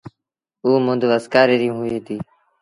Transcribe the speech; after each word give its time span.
اُ 0.65 0.69
مند 0.85 1.01
وسڪآري 1.11 1.55
ري 1.61 1.69
هوئي 1.75 1.97
ديٚ۔ 2.05 2.23